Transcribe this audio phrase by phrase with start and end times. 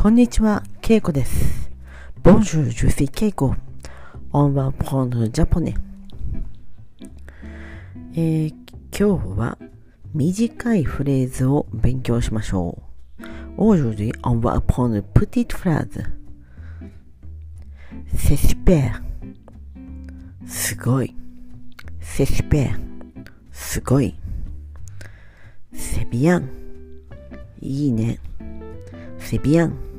[0.00, 1.70] こんにちは、ケイコです。
[2.22, 3.54] Bonjour, je suis Keiko.
[4.32, 5.74] On va prendre japonais.
[8.14, 8.54] えー
[8.98, 9.58] 今日は
[10.14, 12.78] 短いフレーズを勉強しましょ
[13.18, 13.24] う。
[13.58, 16.02] Aujourd'hui, on va apprendre petite phrase.
[18.14, 19.02] C'est super.
[20.46, 21.14] すごい。
[22.00, 22.70] C'est super.
[23.52, 24.14] すごい。
[25.74, 26.48] C'est bien.
[27.60, 28.18] いいね。
[29.18, 29.89] C'est bien.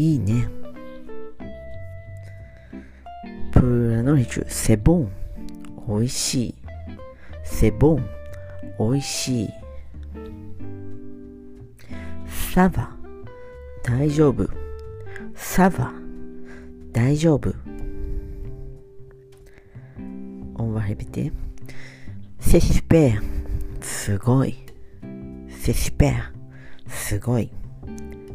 [0.00, 0.48] いいね。
[3.52, 5.12] プラノリチュ、セボン、
[5.88, 6.54] おいしい。
[7.42, 8.08] セボン、
[8.78, 9.48] おいしい。
[12.54, 12.96] サバ、
[13.82, 14.48] 大丈夫。
[15.34, 15.92] サバ、
[16.92, 17.52] 大丈夫。
[20.54, 21.32] オンバヘビテ。
[22.38, 24.54] セシペア、すごい。
[25.50, 26.32] セシペア、
[26.86, 27.50] すごい。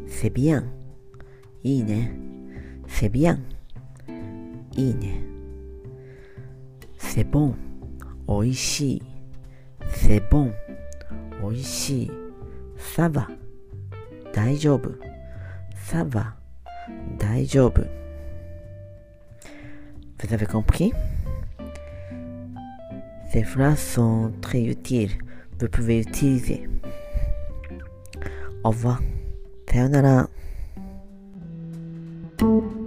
[0.09, 0.82] セビアン。
[1.63, 2.11] いいね。
[2.87, 3.39] C'est bien.
[4.75, 5.23] いいね。
[6.97, 7.53] C'est bon.
[8.27, 9.01] おいしい。
[9.87, 10.51] C'est bon.
[11.41, 12.11] おいしい。
[12.77, 13.29] Ça va.
[14.33, 14.91] 大丈夫。
[15.73, 16.33] Ça va.
[17.17, 17.81] 大丈夫。
[20.19, 20.91] Vous avez compris?
[23.31, 25.11] Ces phrases sont très utiles.
[25.59, 26.67] Vous pouvez utiliser.
[28.65, 29.01] Au revoir.
[29.69, 30.29] さよなら。
[32.43, 32.82] Thank you.